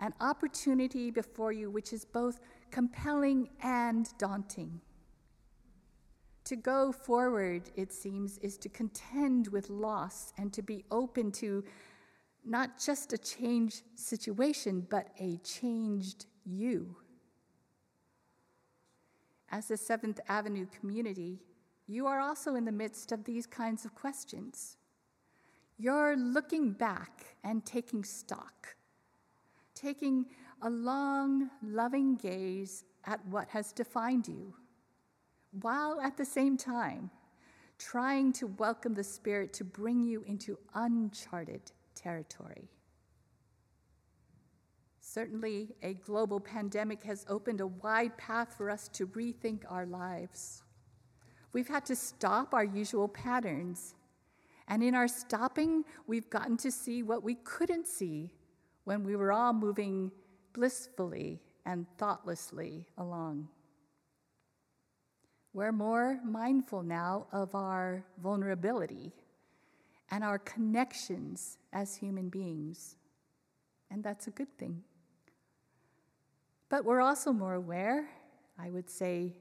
an 0.00 0.12
opportunity 0.20 1.10
before 1.10 1.52
you 1.52 1.70
which 1.70 1.92
is 1.92 2.04
both 2.04 2.40
compelling 2.70 3.48
and 3.62 4.08
daunting. 4.18 4.80
To 6.44 6.56
go 6.56 6.92
forward, 6.92 7.70
it 7.74 7.92
seems, 7.92 8.36
is 8.38 8.58
to 8.58 8.68
contend 8.68 9.48
with 9.48 9.70
loss 9.70 10.32
and 10.36 10.52
to 10.52 10.60
be 10.60 10.84
open 10.90 11.32
to 11.32 11.64
not 12.44 12.78
just 12.78 13.14
a 13.14 13.18
changed 13.18 13.82
situation, 13.94 14.86
but 14.90 15.08
a 15.18 15.38
changed 15.38 16.26
you. 16.44 16.96
As 19.50 19.68
the 19.68 19.76
Seventh 19.78 20.20
Avenue 20.28 20.66
community, 20.78 21.40
you 21.86 22.06
are 22.06 22.20
also 22.20 22.54
in 22.54 22.64
the 22.64 22.72
midst 22.72 23.12
of 23.12 23.24
these 23.24 23.46
kinds 23.46 23.84
of 23.84 23.94
questions. 23.94 24.76
You're 25.76 26.16
looking 26.16 26.72
back 26.72 27.36
and 27.42 27.64
taking 27.64 28.04
stock, 28.04 28.76
taking 29.74 30.26
a 30.62 30.70
long, 30.70 31.50
loving 31.62 32.16
gaze 32.16 32.84
at 33.04 33.26
what 33.26 33.48
has 33.48 33.72
defined 33.72 34.28
you, 34.28 34.54
while 35.60 36.00
at 36.00 36.16
the 36.16 36.24
same 36.24 36.56
time 36.56 37.10
trying 37.78 38.32
to 38.32 38.46
welcome 38.46 38.94
the 38.94 39.04
Spirit 39.04 39.52
to 39.52 39.64
bring 39.64 40.02
you 40.02 40.22
into 40.26 40.58
uncharted 40.74 41.72
territory. 41.94 42.70
Certainly, 45.00 45.76
a 45.82 45.94
global 45.94 46.40
pandemic 46.40 47.02
has 47.04 47.24
opened 47.28 47.60
a 47.60 47.68
wide 47.68 48.16
path 48.16 48.54
for 48.56 48.68
us 48.68 48.88
to 48.88 49.06
rethink 49.06 49.62
our 49.68 49.86
lives. 49.86 50.63
We've 51.54 51.68
had 51.68 51.86
to 51.86 51.96
stop 51.96 52.52
our 52.52 52.64
usual 52.64 53.08
patterns. 53.08 53.94
And 54.66 54.82
in 54.82 54.94
our 54.94 55.08
stopping, 55.08 55.84
we've 56.06 56.28
gotten 56.28 56.56
to 56.58 56.70
see 56.70 57.02
what 57.02 57.22
we 57.22 57.36
couldn't 57.36 57.86
see 57.86 58.34
when 58.82 59.04
we 59.04 59.14
were 59.14 59.32
all 59.32 59.52
moving 59.52 60.10
blissfully 60.52 61.40
and 61.64 61.86
thoughtlessly 61.96 62.86
along. 62.98 63.48
We're 65.52 65.72
more 65.72 66.18
mindful 66.24 66.82
now 66.82 67.28
of 67.30 67.54
our 67.54 68.04
vulnerability 68.20 69.12
and 70.10 70.24
our 70.24 70.40
connections 70.40 71.58
as 71.72 71.94
human 71.94 72.28
beings, 72.28 72.96
and 73.90 74.02
that's 74.02 74.26
a 74.26 74.32
good 74.32 74.58
thing. 74.58 74.82
But 76.68 76.84
we're 76.84 77.00
also 77.00 77.32
more 77.32 77.54
aware, 77.54 78.08
I 78.58 78.70
would 78.70 78.90
say 78.90 79.36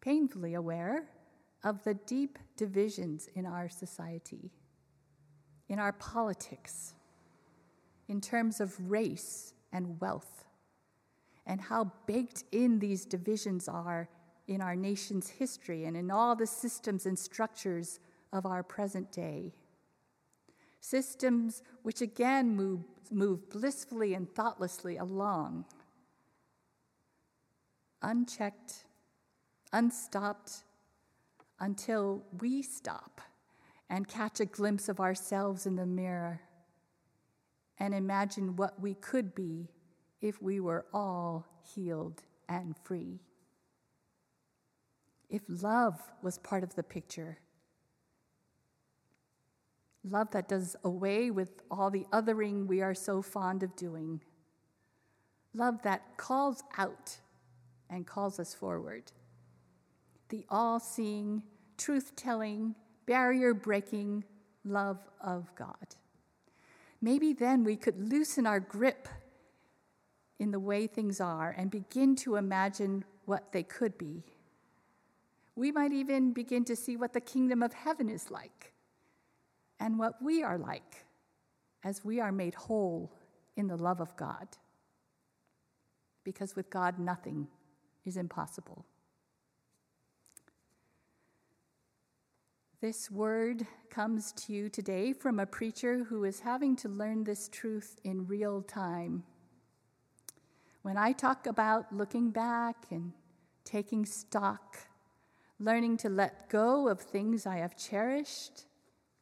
painfully 0.00 0.54
aware, 0.54 1.08
of 1.64 1.82
the 1.82 1.94
deep 1.94 2.38
divisions 2.56 3.28
in 3.34 3.46
our 3.46 3.68
society, 3.68 4.52
in 5.68 5.78
our 5.78 5.92
politics, 5.92 6.94
in 8.06 8.20
terms 8.20 8.60
of 8.60 8.90
race 8.90 9.54
and 9.72 9.98
wealth, 10.00 10.44
and 11.46 11.60
how 11.60 11.90
baked 12.06 12.44
in 12.52 12.78
these 12.78 13.04
divisions 13.06 13.66
are 13.66 14.08
in 14.46 14.60
our 14.60 14.76
nation's 14.76 15.28
history 15.28 15.84
and 15.84 15.96
in 15.96 16.10
all 16.10 16.36
the 16.36 16.46
systems 16.46 17.06
and 17.06 17.18
structures 17.18 17.98
of 18.32 18.44
our 18.44 18.62
present 18.62 19.10
day. 19.10 19.54
Systems 20.80 21.62
which 21.82 22.02
again 22.02 22.54
move, 22.54 22.82
move 23.10 23.48
blissfully 23.48 24.12
and 24.12 24.30
thoughtlessly 24.34 24.98
along, 24.98 25.64
unchecked, 28.02 28.84
unstopped, 29.72 30.64
until 31.60 32.22
we 32.40 32.62
stop 32.62 33.20
and 33.88 34.08
catch 34.08 34.40
a 34.40 34.44
glimpse 34.44 34.88
of 34.88 35.00
ourselves 35.00 35.66
in 35.66 35.76
the 35.76 35.86
mirror 35.86 36.40
and 37.78 37.94
imagine 37.94 38.56
what 38.56 38.80
we 38.80 38.94
could 38.94 39.34
be 39.34 39.68
if 40.20 40.40
we 40.40 40.60
were 40.60 40.86
all 40.92 41.46
healed 41.74 42.22
and 42.48 42.74
free. 42.84 43.20
If 45.28 45.42
love 45.48 46.00
was 46.22 46.38
part 46.38 46.62
of 46.62 46.74
the 46.74 46.82
picture, 46.82 47.38
Love 50.04 50.30
that 50.32 50.48
does 50.48 50.76
away 50.84 51.30
with 51.30 51.62
all 51.70 51.90
the 51.90 52.06
othering 52.12 52.66
we 52.66 52.82
are 52.82 52.94
so 52.94 53.22
fond 53.22 53.62
of 53.62 53.74
doing. 53.74 54.20
Love 55.54 55.80
that 55.82 56.18
calls 56.18 56.62
out 56.76 57.16
and 57.88 58.06
calls 58.06 58.38
us 58.38 58.52
forward. 58.52 59.10
The 60.28 60.44
all 60.48 60.80
seeing, 60.80 61.42
truth 61.76 62.16
telling, 62.16 62.74
barrier 63.06 63.54
breaking 63.54 64.24
love 64.64 64.98
of 65.20 65.54
God. 65.54 65.96
Maybe 67.00 67.32
then 67.32 67.64
we 67.64 67.76
could 67.76 68.10
loosen 68.10 68.46
our 68.46 68.60
grip 68.60 69.08
in 70.38 70.50
the 70.50 70.60
way 70.60 70.86
things 70.86 71.20
are 71.20 71.54
and 71.56 71.70
begin 71.70 72.16
to 72.16 72.36
imagine 72.36 73.04
what 73.26 73.52
they 73.52 73.62
could 73.62 73.96
be. 73.98 74.24
We 75.56 75.70
might 75.70 75.92
even 75.92 76.32
begin 76.32 76.64
to 76.64 76.76
see 76.76 76.96
what 76.96 77.12
the 77.12 77.20
kingdom 77.20 77.62
of 77.62 77.72
heaven 77.72 78.08
is 78.08 78.30
like 78.30 78.72
and 79.78 79.98
what 79.98 80.20
we 80.22 80.42
are 80.42 80.58
like 80.58 81.04
as 81.84 82.04
we 82.04 82.20
are 82.20 82.32
made 82.32 82.54
whole 82.54 83.12
in 83.56 83.68
the 83.68 83.76
love 83.76 84.00
of 84.00 84.16
God. 84.16 84.48
Because 86.24 86.56
with 86.56 86.70
God, 86.70 86.98
nothing 86.98 87.46
is 88.04 88.16
impossible. 88.16 88.86
This 92.84 93.10
word 93.10 93.66
comes 93.88 94.32
to 94.32 94.52
you 94.52 94.68
today 94.68 95.14
from 95.14 95.40
a 95.40 95.46
preacher 95.46 96.04
who 96.04 96.24
is 96.24 96.40
having 96.40 96.76
to 96.76 96.88
learn 96.90 97.24
this 97.24 97.48
truth 97.48 97.98
in 98.04 98.26
real 98.26 98.60
time. 98.60 99.22
When 100.82 100.98
I 100.98 101.12
talk 101.12 101.46
about 101.46 101.90
looking 101.96 102.28
back 102.28 102.76
and 102.90 103.12
taking 103.64 104.04
stock, 104.04 104.76
learning 105.58 105.96
to 105.96 106.10
let 106.10 106.50
go 106.50 106.86
of 106.88 107.00
things 107.00 107.46
I 107.46 107.56
have 107.56 107.74
cherished, 107.74 108.66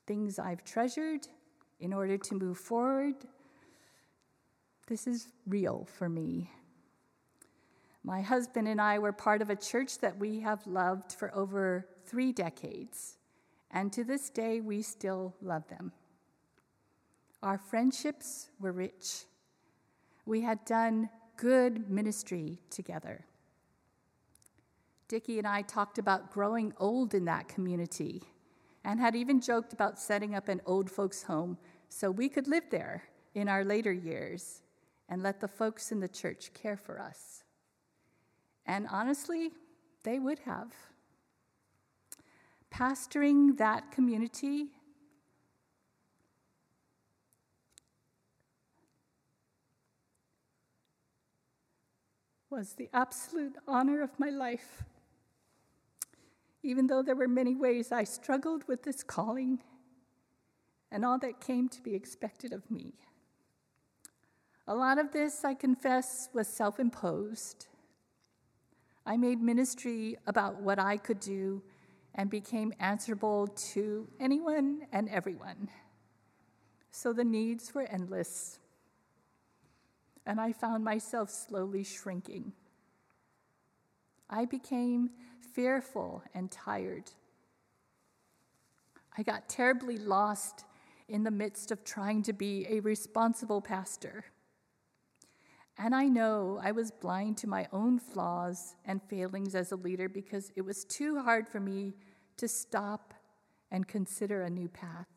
things 0.09 0.40
I've 0.40 0.64
treasured 0.64 1.29
in 1.79 1.92
order 1.92 2.18
to 2.18 2.35
move 2.35 2.59
forward, 2.59 3.14
this 4.88 5.07
is 5.07 5.29
real 5.46 5.85
for 5.85 6.09
me. 6.09 6.51
My 8.03 8.22
husband 8.22 8.66
and 8.66 8.81
I 8.81 8.98
were 8.98 9.12
part 9.12 9.40
of 9.40 9.51
a 9.51 9.55
church 9.55 10.01
that 10.01 10.18
we 10.18 10.40
have 10.40 10.66
loved 10.66 11.12
for 11.12 11.33
over 11.33 11.87
three 12.07 12.33
decades, 12.33 13.18
and 13.72 13.92
to 13.92 14.04
this 14.04 14.30
day 14.30 14.61
we 14.61 14.82
still 14.82 15.35
love 15.40 15.66
them. 15.68 15.92
Our 17.42 17.58
friendships 17.58 18.50
were 18.61 18.72
rich. 18.72 19.24
We 20.26 20.42
had 20.42 20.64
done 20.64 21.08
good 21.37 21.90
ministry 21.90 22.61
together. 22.70 23.24
Dickie 25.08 25.38
and 25.38 25.46
I 25.46 25.62
talked 25.62 25.98
about 25.98 26.30
growing 26.30 26.72
old 26.78 27.14
in 27.14 27.24
that 27.26 27.48
community 27.48 28.22
and 28.85 29.00
had 29.00 29.14
even 29.14 29.40
joked 29.40 29.72
about 29.72 29.98
setting 29.98 30.35
up 30.35 30.48
an 30.48 30.61
old 30.66 30.90
folks' 30.90 31.24
home 31.24 31.58
so 31.88 32.11
we 32.11 32.28
could 32.28 32.48
live 32.48 32.64
there 32.70 33.02
in 33.35 33.48
our 33.48 33.64
later 33.64 33.92
years 33.92 34.62
and 35.08 35.22
let 35.22 35.40
the 35.40 35.48
folks 35.48 35.92
in 35.92 36.00
the 36.00 36.08
church 36.08 36.52
care 36.54 36.76
for 36.76 37.00
us. 37.00 37.42
And 38.66 38.87
honestly, 38.90 39.50
they 40.04 40.18
would 40.18 40.38
have. 40.40 40.72
Pastoring 42.72 43.58
that 43.58 43.92
community 43.92 44.68
was 52.48 52.72
the 52.74 52.88
absolute 52.94 53.56
honor 53.68 54.02
of 54.02 54.18
my 54.18 54.30
life. 54.30 54.85
Even 56.62 56.87
though 56.87 57.02
there 57.02 57.16
were 57.16 57.28
many 57.28 57.54
ways 57.54 57.92
I 57.92 58.04
struggled 58.04 58.66
with 58.66 58.85
this 58.85 59.02
calling 59.02 59.58
and 60.90 61.04
all 61.04 61.18
that 61.18 61.40
came 61.40 61.68
to 61.70 61.82
be 61.82 61.94
expected 61.94 62.54
of 62.54 62.70
me. 62.70 62.94
A 64.66 64.74
lot 64.74 64.98
of 64.98 65.12
this, 65.12 65.44
I 65.44 65.54
confess, 65.54 66.30
was 66.32 66.48
self 66.48 66.80
imposed. 66.80 67.66
I 69.04 69.16
made 69.16 69.42
ministry 69.42 70.16
about 70.26 70.62
what 70.62 70.78
I 70.78 70.96
could 70.96 71.20
do 71.20 71.62
and 72.14 72.31
became 72.31 72.72
answerable 72.79 73.46
to 73.72 74.09
anyone 74.20 74.83
and 74.92 75.09
everyone. 75.09 75.68
So 76.90 77.12
the 77.12 77.25
needs 77.25 77.75
were 77.75 77.87
endless 77.90 78.59
and 80.27 80.40
I 80.40 80.53
found 80.53 80.85
myself 80.85 81.31
slowly 81.31 81.85
shrinking. 81.85 82.53
I 84.31 84.44
became 84.44 85.11
fearful 85.55 86.22
and 86.35 86.51
tired. 86.51 87.11
I 89.16 89.22
got 89.22 89.48
terribly 89.48 89.98
lost 89.98 90.64
in 91.09 91.25
the 91.25 91.31
midst 91.31 91.70
of 91.70 91.85
trying 91.85 92.22
to 92.22 92.33
be 92.33 92.66
a 92.68 92.81
responsible 92.81 93.61
pastor. 93.61 94.25
And 95.78 95.94
I 95.94 96.06
know 96.06 96.61
I 96.62 96.72
was 96.72 96.90
blind 96.90 97.38
to 97.38 97.48
my 97.48 97.66
own 97.72 97.98
flaws 97.98 98.76
and 98.85 99.02
failings 99.02 99.54
as 99.54 99.72
a 99.72 99.76
leader 99.76 100.08
because 100.08 100.52
it 100.54 100.62
was 100.62 100.85
too 100.85 101.20
hard 101.20 101.48
for 101.48 101.61
me 101.61 101.94
to 102.37 102.46
stop 102.46 103.14
and 103.70 103.88
consider 103.88 104.42
a 104.42 104.50
new 104.50 104.68
path. 104.68 105.08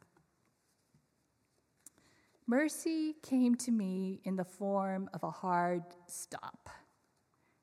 Mercy 2.48 3.16
came 3.24 3.56
to 3.56 3.72
me 3.72 4.22
in 4.24 4.36
the 4.36 4.46
form 4.46 5.10
of 5.14 5.24
a 5.24 5.32
hard 5.32 5.84
stop. 6.08 6.70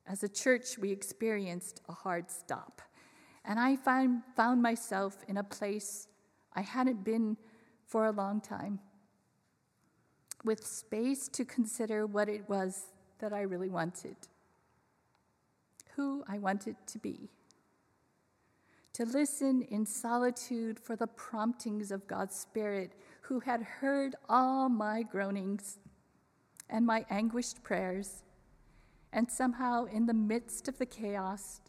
As 0.07 0.23
a 0.23 0.29
church, 0.29 0.77
we 0.79 0.91
experienced 0.91 1.81
a 1.89 1.93
hard 1.93 2.31
stop. 2.31 2.83
And 3.45 3.59
I 3.59 3.77
find, 3.77 4.23
found 4.37 4.61
myself 4.61 5.25
in 5.29 5.37
a 5.37 5.45
place 5.45 6.09
I 6.53 6.63
hadn't 6.63 7.05
been 7.05 7.37
for 7.87 8.07
a 8.07 8.13
long 8.13 8.41
time, 8.41 8.81
with 10.45 10.67
space 10.67 11.29
to 11.29 11.45
consider 11.45 12.07
what 12.07 12.29
it 12.29 12.49
was 12.49 12.87
that 13.19 13.33
I 13.33 13.43
really 13.43 13.69
wanted, 13.69 14.17
who 15.97 16.25
I 16.29 16.39
wanted 16.39 16.77
to 16.89 16.99
be, 16.99 17.31
to 18.95 19.05
listen 19.05 19.63
in 19.63 19.87
solitude 19.87 20.79
for 20.79 20.97
the 20.97 21.07
promptings 21.07 21.91
of 21.91 22.07
God's 22.07 22.35
Spirit 22.35 22.93
who 23.23 23.41
had 23.41 23.63
heard 23.63 24.17
all 24.29 24.69
my 24.69 25.03
groanings 25.03 25.79
and 26.69 26.85
my 26.85 27.07
anguished 27.09 27.63
prayers, 27.63 28.23
and 29.13 29.31
somehow, 29.31 29.85
in 29.85 30.07
the 30.07 30.15
midst 30.15 30.69
of 30.69 30.79
the 30.79 30.87
chaos, 30.87 31.61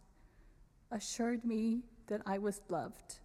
assured 0.92 1.44
me 1.44 1.82
that 2.08 2.22
I 2.26 2.38
was 2.38 2.62
loved. 2.70 3.20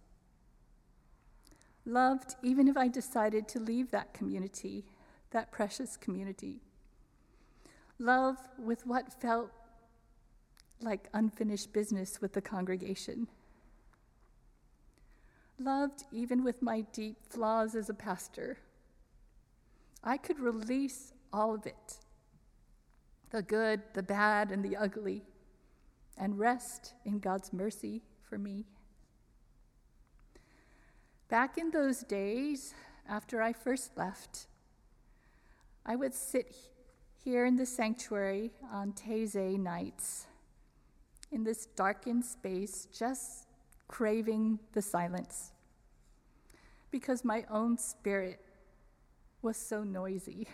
Loved 1.85 2.35
even 2.43 2.67
if 2.67 2.77
I 2.77 2.87
decided 2.87 3.47
to 3.49 3.59
leave 3.59 3.91
that 3.91 4.13
community, 4.13 4.83
that 5.31 5.51
precious 5.51 5.97
community. 5.97 6.61
Love 7.99 8.37
with 8.57 8.85
what 8.85 9.21
felt 9.21 9.51
like 10.81 11.09
unfinished 11.13 11.73
business 11.73 12.21
with 12.21 12.33
the 12.33 12.41
congregation 12.41 13.27
loved 15.59 16.03
even 16.11 16.43
with 16.43 16.61
my 16.61 16.81
deep 16.93 17.17
flaws 17.29 17.75
as 17.75 17.89
a 17.89 17.93
pastor. 17.93 18.57
I 20.03 20.17
could 20.17 20.39
release 20.39 21.13
all 21.33 21.53
of 21.53 21.65
it 21.65 21.99
the 23.31 23.41
good, 23.43 23.79
the 23.93 24.01
bad, 24.01 24.51
and 24.51 24.65
the 24.65 24.75
ugly 24.75 25.21
and 26.17 26.39
rest 26.39 26.95
in 27.05 27.19
God's 27.19 27.53
mercy 27.53 28.01
for 28.23 28.39
me. 28.39 28.65
Back 31.27 31.59
in 31.59 31.69
those 31.69 31.99
days, 31.99 32.73
after 33.07 33.39
I 33.39 33.53
first 33.53 33.95
left, 33.95 34.47
I 35.89 35.95
would 35.95 36.13
sit 36.13 36.55
here 37.23 37.45
in 37.45 37.55
the 37.55 37.65
sanctuary 37.65 38.51
on 38.71 38.93
Taizé 38.93 39.57
nights 39.57 40.27
in 41.31 41.43
this 41.43 41.65
darkened 41.65 42.23
space, 42.23 42.87
just 42.95 43.47
craving 43.87 44.59
the 44.73 44.83
silence 44.83 45.51
because 46.91 47.25
my 47.25 47.43
own 47.49 47.75
spirit 47.75 48.39
was 49.41 49.57
so 49.57 49.83
noisy. 49.83 50.47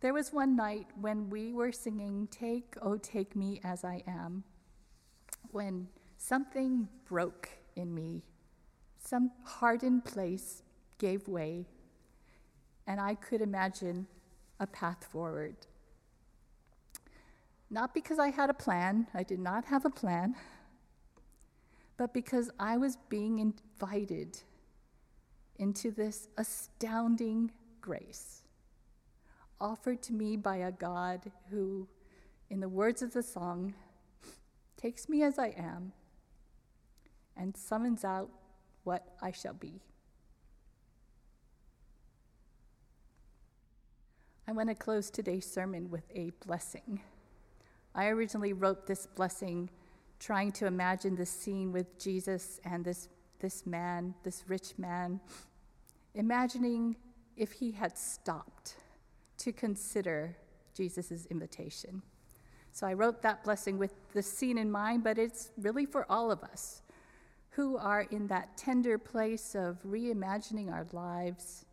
There 0.00 0.14
was 0.14 0.32
one 0.32 0.54
night 0.54 0.86
when 1.00 1.28
we 1.30 1.52
were 1.52 1.72
singing, 1.72 2.28
Take, 2.30 2.76
Oh, 2.80 2.96
Take 2.96 3.34
Me 3.34 3.60
As 3.64 3.82
I 3.84 4.04
Am, 4.06 4.44
when 5.50 5.88
something 6.16 6.88
broke 7.08 7.48
in 7.74 7.92
me. 7.92 8.22
Some 9.04 9.32
hardened 9.42 10.04
place 10.04 10.62
gave 10.98 11.26
way, 11.26 11.66
and 12.86 13.00
I 13.00 13.14
could 13.14 13.40
imagine 13.40 14.06
a 14.60 14.66
path 14.66 15.04
forward. 15.04 15.56
Not 17.70 17.94
because 17.94 18.18
I 18.18 18.28
had 18.30 18.50
a 18.50 18.54
plan, 18.54 19.06
I 19.14 19.22
did 19.22 19.40
not 19.40 19.64
have 19.66 19.84
a 19.84 19.90
plan 19.90 20.36
but 21.96 22.12
because 22.12 22.50
I 22.58 22.76
was 22.76 22.96
being 23.08 23.38
invited 23.38 24.38
into 25.56 25.90
this 25.90 26.28
astounding 26.36 27.52
grace 27.80 28.42
offered 29.60 30.02
to 30.02 30.12
me 30.12 30.36
by 30.36 30.56
a 30.56 30.72
God 30.72 31.30
who, 31.50 31.86
in 32.50 32.60
the 32.60 32.68
words 32.68 33.02
of 33.02 33.12
the 33.12 33.22
song, 33.22 33.74
takes 34.76 35.08
me 35.08 35.22
as 35.22 35.38
I 35.38 35.54
am 35.56 35.92
and 37.36 37.56
summons 37.56 38.04
out 38.04 38.30
what 38.82 39.14
I 39.22 39.30
shall 39.30 39.54
be. 39.54 39.80
Want 44.52 44.68
to 44.68 44.74
close 44.74 45.10
today's 45.10 45.50
sermon 45.50 45.90
with 45.90 46.04
a 46.14 46.30
blessing. 46.46 47.00
I 47.94 48.08
originally 48.08 48.52
wrote 48.52 48.86
this 48.86 49.06
blessing 49.06 49.70
trying 50.18 50.52
to 50.52 50.66
imagine 50.66 51.16
this 51.16 51.30
scene 51.30 51.72
with 51.72 51.98
Jesus 51.98 52.60
and 52.64 52.84
this, 52.84 53.08
this 53.40 53.66
man, 53.66 54.14
this 54.22 54.44
rich 54.46 54.78
man, 54.78 55.20
imagining 56.14 56.96
if 57.36 57.52
he 57.52 57.72
had 57.72 57.96
stopped 57.96 58.76
to 59.38 59.52
consider 59.52 60.36
Jesus' 60.74 61.26
invitation. 61.30 62.02
So 62.72 62.86
I 62.86 62.92
wrote 62.92 63.22
that 63.22 63.44
blessing 63.44 63.78
with 63.78 63.92
the 64.12 64.22
scene 64.22 64.58
in 64.58 64.70
mind, 64.70 65.04
but 65.04 65.18
it's 65.18 65.50
really 65.56 65.86
for 65.86 66.10
all 66.10 66.30
of 66.30 66.42
us 66.42 66.82
who 67.50 67.76
are 67.76 68.02
in 68.10 68.26
that 68.26 68.56
tender 68.56 68.98
place 68.98 69.54
of 69.54 69.78
reimagining 69.84 70.72
our 70.72 70.86
lives 70.92 71.64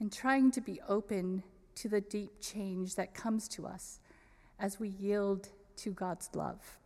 and 0.00 0.12
trying 0.12 0.50
to 0.50 0.60
be 0.60 0.80
open 0.88 1.42
to 1.80 1.88
the 1.88 2.00
deep 2.00 2.40
change 2.40 2.94
that 2.96 3.14
comes 3.14 3.48
to 3.48 3.66
us 3.66 4.00
as 4.58 4.80
we 4.80 4.88
yield 4.88 5.48
to 5.76 5.90
God's 5.90 6.28
love. 6.34 6.78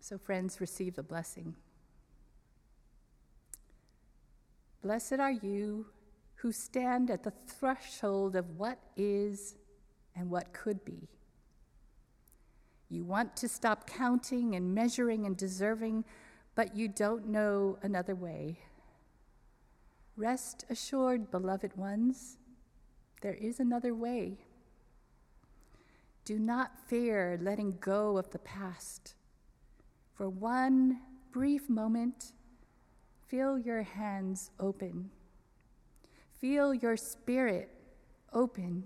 So, 0.00 0.18
friends, 0.18 0.60
receive 0.60 0.96
the 0.96 1.02
blessing. 1.02 1.54
Blessed 4.82 5.20
are 5.20 5.30
you 5.30 5.86
who 6.36 6.52
stand 6.52 7.10
at 7.10 7.22
the 7.22 7.32
threshold 7.46 8.34
of 8.34 8.58
what 8.58 8.78
is 8.96 9.54
and 10.16 10.30
what 10.30 10.52
could 10.52 10.84
be. 10.84 11.08
You 12.88 13.04
want 13.04 13.36
to 13.36 13.48
stop 13.48 13.88
counting 13.88 14.56
and 14.56 14.74
measuring 14.74 15.26
and 15.26 15.36
deserving, 15.36 16.04
but 16.54 16.74
you 16.74 16.88
don't 16.88 17.28
know 17.28 17.78
another 17.82 18.14
way. 18.14 18.58
Rest 20.16 20.64
assured, 20.68 21.30
beloved 21.30 21.76
ones, 21.76 22.38
there 23.20 23.34
is 23.34 23.60
another 23.60 23.94
way. 23.94 24.38
Do 26.24 26.38
not 26.38 26.72
fear 26.86 27.38
letting 27.40 27.78
go 27.80 28.16
of 28.16 28.30
the 28.30 28.38
past. 28.38 29.14
For 30.14 30.28
one 30.28 31.00
brief 31.32 31.68
moment, 31.68 32.32
feel 33.26 33.58
your 33.58 33.82
hands 33.82 34.50
open. 34.58 35.10
Feel 36.38 36.74
your 36.74 36.96
spirit 36.96 37.70
open. 38.32 38.84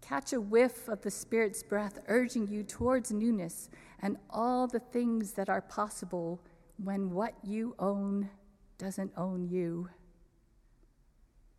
Catch 0.00 0.32
a 0.32 0.40
whiff 0.40 0.88
of 0.88 1.00
the 1.00 1.10
Spirit's 1.10 1.62
breath 1.62 1.98
urging 2.08 2.46
you 2.46 2.62
towards 2.62 3.10
newness 3.10 3.70
and 4.00 4.18
all 4.28 4.66
the 4.66 4.80
things 4.80 5.32
that 5.32 5.48
are 5.48 5.62
possible 5.62 6.40
when 6.76 7.10
what 7.10 7.34
you 7.42 7.74
own 7.78 8.28
doesn't 8.76 9.12
own 9.16 9.48
you. 9.48 9.88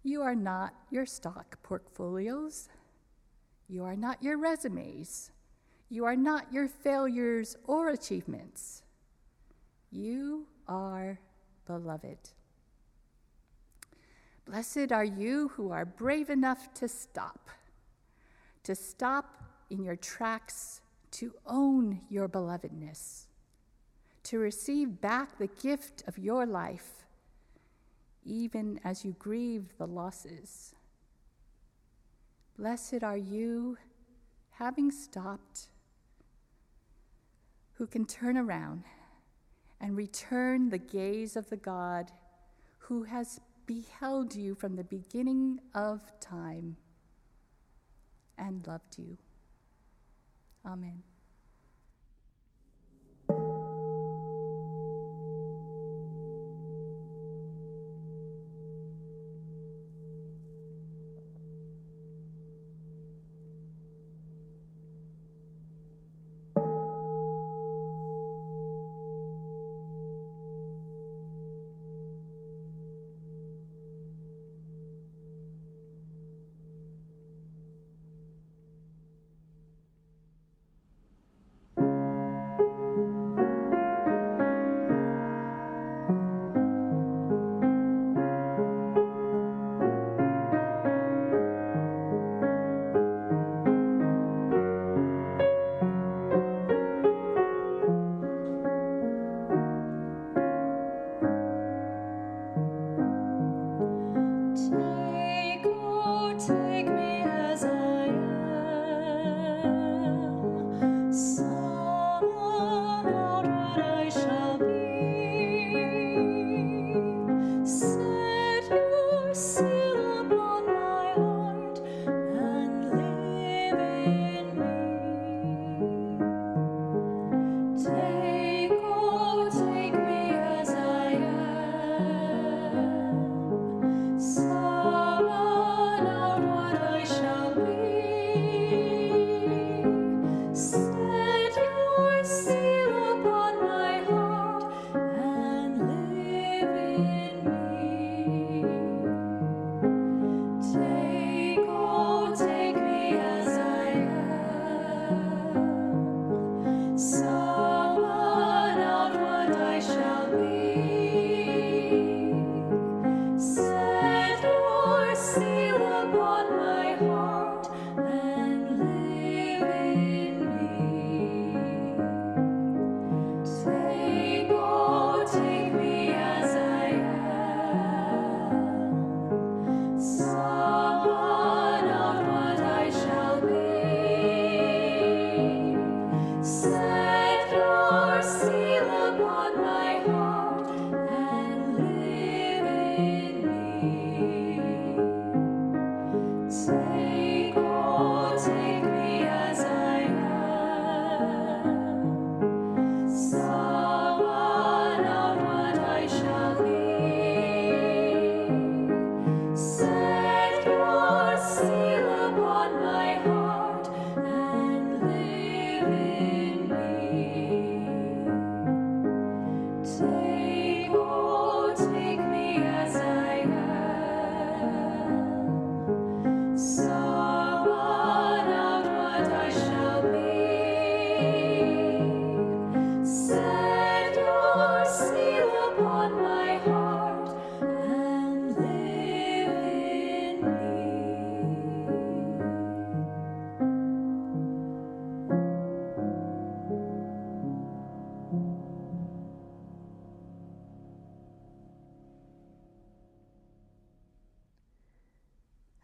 You 0.05 0.21
are 0.21 0.35
not 0.35 0.75
your 0.91 1.07
stock 1.07 1.57
portfolios. 1.63 2.69
You 3.67 3.83
are 3.85 3.95
not 3.95 4.21
your 4.21 4.37
resumes. 4.37 5.31
You 5.89 6.05
are 6.05 6.15
not 6.15 6.53
your 6.53 6.67
failures 6.67 7.57
or 7.63 7.89
achievements. 7.89 8.83
You 9.89 10.45
are 10.67 11.19
beloved. 11.65 12.19
Blessed 14.45 14.91
are 14.91 15.03
you 15.03 15.47
who 15.55 15.71
are 15.71 15.85
brave 15.85 16.29
enough 16.29 16.71
to 16.75 16.87
stop, 16.87 17.49
to 18.61 18.75
stop 18.75 19.43
in 19.71 19.83
your 19.83 19.95
tracks, 19.95 20.81
to 21.13 21.33
own 21.47 22.01
your 22.09 22.29
belovedness, 22.29 23.25
to 24.21 24.37
receive 24.37 25.01
back 25.01 25.39
the 25.39 25.47
gift 25.47 26.03
of 26.07 26.19
your 26.19 26.45
life, 26.45 27.04
even 28.25 28.79
as 28.83 29.05
you 29.05 29.15
grieve 29.17 29.77
the 29.77 29.87
losses. 29.87 30.73
Blessed 32.57 33.03
are 33.03 33.17
you, 33.17 33.77
having 34.51 34.91
stopped, 34.91 35.67
who 37.73 37.85
can 37.85 38.05
turn 38.05 38.37
around 38.37 38.83
and 39.79 39.95
return 39.95 40.69
the 40.69 40.77
gaze 40.77 41.35
of 41.35 41.49
the 41.49 41.57
God 41.57 42.11
who 42.79 43.03
has 43.03 43.39
beheld 43.65 44.35
you 44.35 44.55
from 44.55 44.75
the 44.75 44.83
beginning 44.83 45.59
of 45.73 46.01
time 46.19 46.77
and 48.37 48.65
loved 48.65 48.97
you. 48.97 49.17
Amen. 50.65 51.03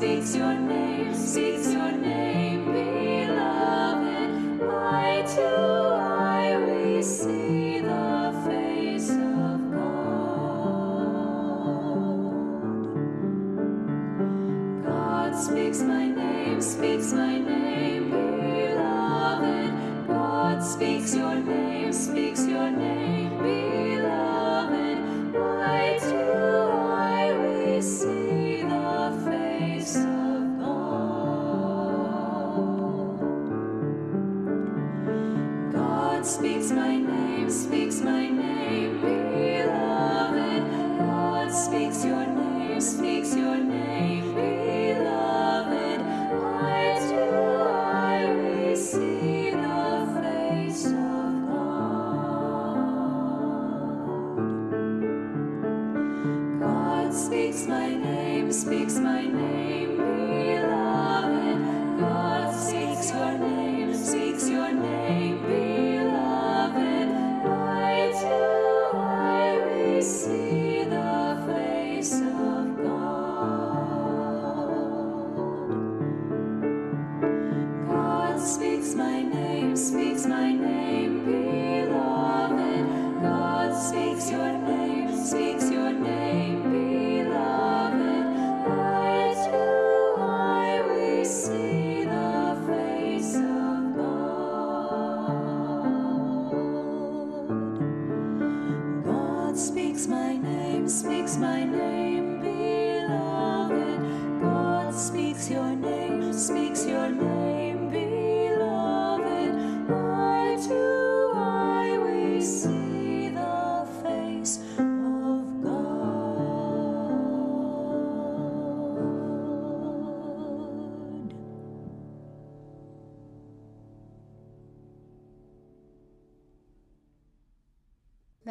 Let 0.00 0.24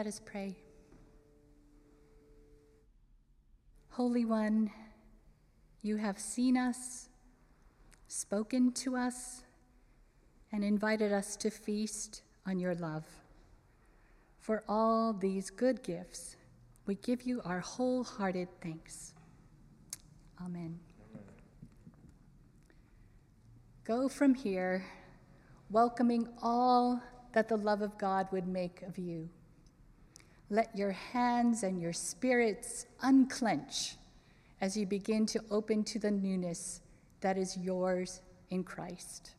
us 0.10 0.20
pray. 0.26 0.56
Holy 3.90 4.26
One, 4.26 4.72
you 5.84 5.98
have 5.98 6.18
seen 6.18 6.58
us, 6.58 7.10
spoken 8.08 8.72
to 8.72 8.98
us, 8.98 9.44
and 10.52 10.64
invited 10.64 11.14
us 11.14 11.36
to 11.36 11.52
feast 11.52 12.24
on 12.48 12.58
your 12.58 12.74
love. 12.74 13.06
For 14.40 14.64
all 14.68 15.14
these 15.14 15.52
good 15.52 15.84
gifts, 15.84 16.38
we 16.88 16.96
give 16.96 17.22
you 17.22 17.40
our 17.46 17.60
wholehearted 17.60 18.48
thanks. 18.62 19.14
Amen. 20.44 20.80
Amen. 21.12 21.24
Go 23.84 24.10
from 24.10 24.34
here, 24.34 24.84
welcoming 25.70 26.28
all 26.42 27.00
that 27.34 27.48
the 27.48 27.58
love 27.58 27.84
of 27.84 27.96
God 28.00 28.28
would 28.32 28.48
make 28.48 28.82
of 28.82 28.98
you. 28.98 29.30
Let 30.50 30.76
your 30.76 30.92
hands 30.92 31.64
and 31.64 31.82
your 31.82 31.94
spirits 31.94 32.86
unclench 33.02 33.96
as 34.62 34.76
you 34.76 34.86
begin 34.86 35.26
to 35.28 35.42
open 35.52 35.84
to 35.86 36.00
the 36.00 36.12
newness 36.12 36.82
that 37.22 37.38
is 37.38 37.58
yours 37.58 38.22
in 38.50 38.64
Christ. 38.64 39.32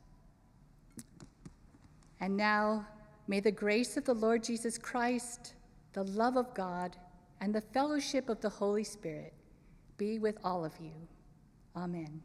And 2.20 2.36
now, 2.36 2.86
may 3.26 3.40
the 3.40 3.50
grace 3.50 3.96
of 3.96 4.04
the 4.04 4.14
Lord 4.14 4.44
Jesus 4.44 4.78
Christ, 4.78 5.54
the 5.92 6.04
love 6.04 6.36
of 6.36 6.54
God, 6.54 6.96
and 7.40 7.54
the 7.54 7.60
fellowship 7.60 8.28
of 8.28 8.40
the 8.40 8.48
Holy 8.48 8.84
Spirit 8.84 9.32
be 9.96 10.18
with 10.18 10.38
all 10.44 10.64
of 10.64 10.72
you. 10.80 10.92
Amen. 11.74 12.22